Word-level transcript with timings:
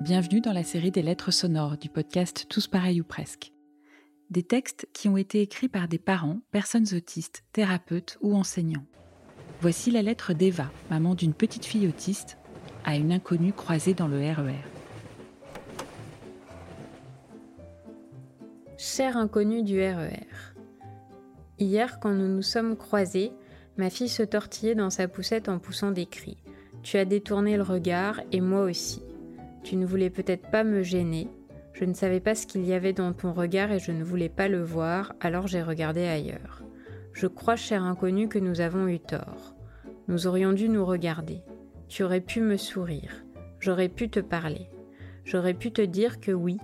Bienvenue 0.00 0.40
dans 0.40 0.54
la 0.54 0.64
série 0.64 0.90
des 0.90 1.02
lettres 1.02 1.30
sonores 1.30 1.76
du 1.76 1.90
podcast 1.90 2.46
Tous 2.48 2.66
pareils 2.66 3.02
ou 3.02 3.04
presque. 3.04 3.52
Des 4.30 4.42
textes 4.42 4.88
qui 4.94 5.10
ont 5.10 5.18
été 5.18 5.42
écrits 5.42 5.68
par 5.68 5.88
des 5.88 5.98
parents, 5.98 6.40
personnes 6.52 6.86
autistes, 6.94 7.44
thérapeutes 7.52 8.16
ou 8.22 8.34
enseignants. 8.34 8.86
Voici 9.60 9.90
la 9.90 10.00
lettre 10.00 10.32
d'Eva, 10.32 10.70
maman 10.88 11.14
d'une 11.14 11.34
petite 11.34 11.66
fille 11.66 11.86
autiste, 11.86 12.38
à 12.86 12.96
une 12.96 13.12
inconnue 13.12 13.52
croisée 13.52 13.92
dans 13.92 14.08
le 14.08 14.20
RER. 14.20 14.64
Cher 18.78 19.18
inconnu 19.18 19.62
du 19.62 19.82
RER. 19.82 20.24
E 20.24 21.62
Hier, 21.62 22.00
quand 22.00 22.14
nous 22.14 22.36
nous 22.36 22.42
sommes 22.42 22.74
croisés, 22.74 23.32
ma 23.76 23.90
fille 23.90 24.08
se 24.08 24.22
tortillait 24.22 24.74
dans 24.74 24.88
sa 24.88 25.08
poussette 25.08 25.50
en 25.50 25.58
poussant 25.58 25.90
des 25.90 26.06
cris. 26.06 26.38
Tu 26.82 26.96
as 26.96 27.04
détourné 27.04 27.58
le 27.58 27.62
regard 27.62 28.22
et 28.32 28.40
moi 28.40 28.62
aussi. 28.62 29.02
Tu 29.62 29.76
ne 29.76 29.86
voulais 29.86 30.10
peut-être 30.10 30.50
pas 30.50 30.64
me 30.64 30.82
gêner. 30.82 31.28
Je 31.72 31.84
ne 31.84 31.94
savais 31.94 32.20
pas 32.20 32.34
ce 32.34 32.46
qu'il 32.46 32.64
y 32.64 32.72
avait 32.72 32.92
dans 32.92 33.12
ton 33.12 33.32
regard 33.32 33.72
et 33.72 33.78
je 33.78 33.92
ne 33.92 34.04
voulais 34.04 34.28
pas 34.28 34.48
le 34.48 34.62
voir, 34.62 35.14
alors 35.20 35.46
j'ai 35.46 35.62
regardé 35.62 36.04
ailleurs. 36.04 36.62
Je 37.12 37.26
crois, 37.26 37.56
cher 37.56 37.82
inconnu, 37.82 38.28
que 38.28 38.38
nous 38.38 38.60
avons 38.60 38.88
eu 38.88 38.98
tort. 38.98 39.54
Nous 40.08 40.26
aurions 40.26 40.52
dû 40.52 40.68
nous 40.68 40.84
regarder. 40.84 41.42
Tu 41.88 42.02
aurais 42.02 42.20
pu 42.20 42.40
me 42.40 42.56
sourire. 42.56 43.24
J'aurais 43.60 43.88
pu 43.88 44.08
te 44.08 44.20
parler. 44.20 44.68
J'aurais 45.24 45.54
pu 45.54 45.70
te 45.70 45.82
dire 45.82 46.20
que 46.20 46.32
oui, 46.32 46.58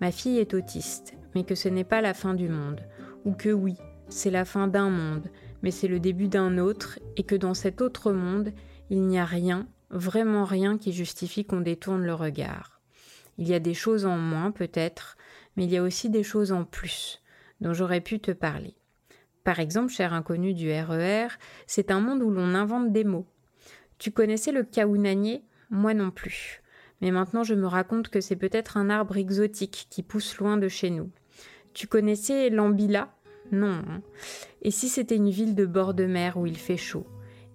ma 0.00 0.12
fille 0.12 0.38
est 0.38 0.54
autiste, 0.54 1.14
mais 1.34 1.44
que 1.44 1.54
ce 1.54 1.68
n'est 1.68 1.84
pas 1.84 2.00
la 2.00 2.14
fin 2.14 2.34
du 2.34 2.48
monde. 2.48 2.80
Ou 3.24 3.32
que 3.32 3.48
oui, 3.48 3.76
c'est 4.08 4.30
la 4.30 4.44
fin 4.44 4.68
d'un 4.68 4.90
monde, 4.90 5.28
mais 5.62 5.70
c'est 5.70 5.88
le 5.88 6.00
début 6.00 6.28
d'un 6.28 6.58
autre, 6.58 6.98
et 7.16 7.22
que 7.22 7.34
dans 7.34 7.54
cet 7.54 7.80
autre 7.80 8.12
monde, 8.12 8.52
il 8.90 9.02
n'y 9.06 9.18
a 9.18 9.24
rien, 9.24 9.66
vraiment 9.92 10.44
rien 10.44 10.78
qui 10.78 10.92
justifie 10.92 11.44
qu'on 11.44 11.60
détourne 11.60 12.02
le 12.02 12.14
regard. 12.14 12.80
Il 13.38 13.46
y 13.46 13.54
a 13.54 13.60
des 13.60 13.74
choses 13.74 14.06
en 14.06 14.16
moins 14.16 14.50
peut-être, 14.50 15.16
mais 15.56 15.64
il 15.64 15.70
y 15.70 15.76
a 15.76 15.82
aussi 15.82 16.10
des 16.10 16.22
choses 16.22 16.52
en 16.52 16.64
plus 16.64 17.22
dont 17.60 17.72
j'aurais 17.72 18.00
pu 18.00 18.18
te 18.18 18.32
parler. 18.32 18.74
Par 19.44 19.60
exemple, 19.60 19.92
cher 19.92 20.12
inconnu 20.12 20.54
du 20.54 20.70
RER, 20.70 21.26
e 21.26 21.28
c'est 21.66 21.90
un 21.90 22.00
monde 22.00 22.22
où 22.22 22.30
l'on 22.30 22.54
invente 22.54 22.92
des 22.92 23.04
mots. 23.04 23.26
Tu 23.98 24.10
connaissais 24.10 24.52
le 24.52 24.64
kaounanier 24.64 25.44
Moi 25.70 25.94
non 25.94 26.10
plus. 26.10 26.62
Mais 27.00 27.10
maintenant 27.10 27.42
je 27.42 27.54
me 27.54 27.66
raconte 27.66 28.08
que 28.08 28.20
c'est 28.20 28.36
peut-être 28.36 28.76
un 28.76 28.90
arbre 28.90 29.16
exotique 29.16 29.86
qui 29.90 30.02
pousse 30.02 30.38
loin 30.38 30.56
de 30.56 30.68
chez 30.68 30.90
nous. 30.90 31.10
Tu 31.74 31.86
connaissais 31.86 32.50
l'ambila? 32.50 33.14
Non. 33.50 33.82
Hein. 33.88 34.02
Et 34.62 34.70
si 34.70 34.88
c'était 34.88 35.16
une 35.16 35.30
ville 35.30 35.54
de 35.54 35.66
bord 35.66 35.94
de 35.94 36.06
mer 36.06 36.36
où 36.36 36.46
il 36.46 36.56
fait 36.56 36.76
chaud? 36.76 37.06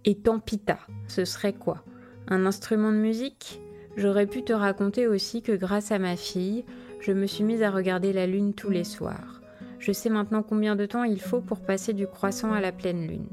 Et 0.05 0.15
Tampita, 0.15 0.79
ce 1.07 1.25
serait 1.25 1.53
quoi? 1.53 1.83
Un 2.27 2.45
instrument 2.45 2.91
de 2.91 2.97
musique 2.97 3.59
J'aurais 3.97 4.27
pu 4.27 4.43
te 4.43 4.53
raconter 4.53 5.07
aussi 5.07 5.41
que 5.41 5.53
grâce 5.53 5.91
à 5.91 5.97
ma 5.97 6.15
fille, 6.15 6.65
je 6.99 7.11
me 7.11 7.25
suis 7.25 7.43
mise 7.43 7.63
à 7.63 7.71
regarder 7.71 8.13
la 8.13 8.27
lune 8.27 8.53
tous 8.53 8.69
les 8.69 8.83
soirs. 8.83 9.41
Je 9.79 9.91
sais 9.91 10.09
maintenant 10.09 10.43
combien 10.43 10.75
de 10.75 10.85
temps 10.85 11.03
il 11.03 11.19
faut 11.19 11.41
pour 11.41 11.61
passer 11.61 11.93
du 11.93 12.05
croissant 12.05 12.53
à 12.53 12.61
la 12.61 12.71
pleine 12.71 13.07
lune. 13.07 13.29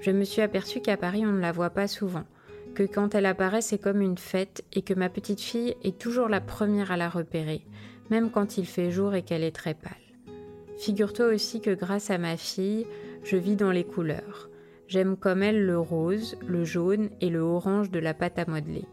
Je 0.00 0.10
me 0.10 0.24
suis 0.24 0.42
aperçue 0.42 0.80
qu'à 0.80 0.96
Paris 0.96 1.24
on 1.24 1.30
ne 1.30 1.40
la 1.40 1.52
voit 1.52 1.70
pas 1.70 1.86
souvent, 1.86 2.24
que 2.74 2.82
quand 2.82 3.14
elle 3.14 3.26
apparaît 3.26 3.62
c'est 3.62 3.78
comme 3.78 4.00
une 4.00 4.18
fête 4.18 4.64
et 4.72 4.82
que 4.82 4.94
ma 4.94 5.08
petite 5.08 5.40
fille 5.40 5.76
est 5.84 5.98
toujours 5.98 6.28
la 6.28 6.40
première 6.40 6.90
à 6.90 6.96
la 6.96 7.08
repérer, 7.08 7.64
même 8.10 8.30
quand 8.30 8.58
il 8.58 8.66
fait 8.66 8.90
jour 8.90 9.14
et 9.14 9.22
qu'elle 9.22 9.44
est 9.44 9.54
très 9.54 9.74
pâle. 9.74 9.92
Figure-toi 10.78 11.26
aussi 11.26 11.60
que 11.60 11.74
grâce 11.74 12.10
à 12.10 12.18
ma 12.18 12.36
fille, 12.36 12.86
je 13.22 13.36
vis 13.36 13.54
dans 13.54 13.70
les 13.70 13.84
couleurs. 13.84 14.48
J'aime 14.92 15.16
comme 15.16 15.42
elle 15.42 15.64
le 15.64 15.78
rose, 15.78 16.36
le 16.46 16.64
jaune 16.64 17.08
et 17.22 17.30
le 17.30 17.40
orange 17.40 17.90
de 17.90 17.98
la 17.98 18.12
pâte 18.12 18.38
à 18.38 18.44
modeler. 18.44 18.84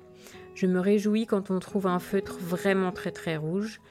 Je 0.55 0.65
me 0.65 0.79
réjouis 0.79 1.25
quand 1.25 1.51
on 1.51 1.59
trouve 1.59 1.87
un 1.87 1.99
feutre 1.99 2.37
vraiment 2.39 2.93
très 2.93 3.11
très 3.11 3.35
rouge, 3.35 3.81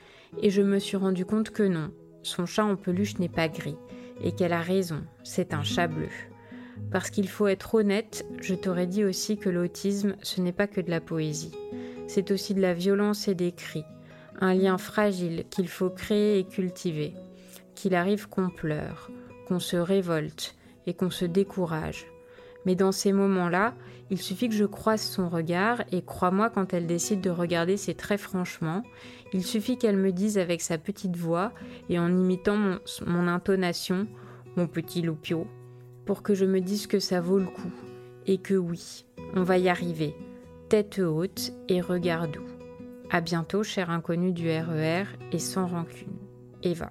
et 0.41 0.49
je 0.49 0.63
me 0.63 0.79
suis 0.79 0.97
rendu 0.97 1.27
compte 1.27 1.51
que 1.51 1.65
non, 1.65 1.91
son 2.23 2.47
chat 2.47 2.65
en 2.65 2.77
peluche 2.77 3.19
n'est 3.19 3.29
pas 3.29 3.49
gris, 3.49 3.77
et 4.23 4.33
qu'elle 4.33 4.55
a 4.55 4.63
raison, 4.63 5.03
c'est 5.23 5.53
un 5.53 5.63
chat 5.63 5.87
bleu. 5.87 6.09
Parce 6.91 7.11
qu'il 7.11 7.29
faut 7.29 7.47
être 7.47 7.75
honnête, 7.75 8.25
je 8.41 8.55
t'aurais 8.55 8.87
dit 8.87 9.05
aussi 9.05 9.37
que 9.37 9.51
l'autisme, 9.51 10.17
ce 10.23 10.41
n'est 10.41 10.53
pas 10.53 10.67
que 10.67 10.81
de 10.81 10.91
la 10.91 11.03
poésie, 11.03 11.53
c'est 12.07 12.31
aussi 12.31 12.55
de 12.55 12.63
la 12.63 12.73
violence 12.73 13.29
et 13.29 13.35
des 13.35 13.53
cris, 13.53 13.85
un 14.41 14.55
lien 14.55 14.79
fragile 14.79 15.45
qu'il 15.51 15.69
faut 15.69 15.91
créer 15.91 16.39
et 16.39 16.45
cultiver, 16.45 17.13
qu'il 17.75 17.95
arrive 17.95 18.31
qu'on 18.31 18.49
pleure, 18.49 19.11
qu'on 19.47 19.61
se 19.61 19.77
révolte, 19.77 20.55
et 20.89 20.95
qu'on 20.95 21.11
se 21.11 21.27
décourage. 21.27 22.07
Mais 22.65 22.75
dans 22.75 22.93
ces 22.93 23.13
moments-là, 23.13 23.75
il 24.11 24.19
suffit 24.19 24.49
que 24.49 24.55
je 24.55 24.65
croise 24.65 25.03
son 25.03 25.29
regard 25.29 25.83
et 25.93 26.03
crois-moi 26.03 26.49
quand 26.51 26.73
elle 26.73 26.87
décide 26.87 27.21
de 27.21 27.31
regarder, 27.31 27.77
c'est 27.77 27.95
très 27.95 28.17
franchement. 28.17 28.83
Il 29.35 29.45
suffit 29.45 29.77
qu'elle 29.77 29.99
me 29.99 30.13
dise 30.13 30.39
avec 30.39 30.63
sa 30.63 30.79
petite 30.79 31.15
voix 31.15 31.53
et 31.91 31.99
en 31.99 32.09
imitant 32.09 32.57
mon, 33.07 33.29
intonation, 33.29 34.09
mon 34.57 34.67
petit 34.67 35.03
loupio, 35.03 35.47
pour 36.07 36.23
que 36.23 36.35
je 36.35 36.47
me 36.47 36.61
dise 36.61 36.87
que 36.87 36.99
ça 36.99 37.21
vaut 37.21 37.39
le 37.39 37.47
coup 37.47 37.73
et 38.27 38.39
que 38.39 38.55
oui, 38.55 39.05
on 39.35 39.43
va 39.43 39.59
y 39.59 39.69
arriver, 39.69 40.15
tête 40.71 40.99
haute 40.99 41.53
et 41.69 41.83
regard 41.83 42.29
doux. 42.29 42.49
À 43.11 43.21
bientôt, 43.21 43.63
cher 43.63 43.91
inconnu 43.91 44.33
du 44.33 44.49
RER 44.49 45.03
e 45.03 45.07
et 45.33 45.39
sans 45.39 45.67
rancune. 45.67 46.17
Eva. 46.63 46.91